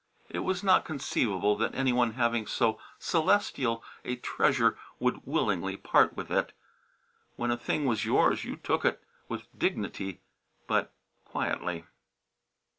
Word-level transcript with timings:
It 0.31 0.39
was 0.39 0.63
not 0.63 0.83
conceivable 0.83 1.55
that 1.57 1.75
any 1.75 1.93
one 1.93 2.13
having 2.13 2.47
so 2.47 2.79
celestial 2.97 3.83
a 4.03 4.15
treasure 4.15 4.75
would 4.97 5.27
willingly 5.27 5.77
part 5.77 6.15
with 6.17 6.31
it. 6.31 6.53
When 7.35 7.51
a 7.51 7.55
thing 7.55 7.85
was 7.85 8.03
yours 8.03 8.43
you 8.43 8.55
took 8.55 8.83
it, 8.83 8.99
with 9.29 9.45
dignity, 9.59 10.21
but 10.65 10.91
quietly. 11.23 11.85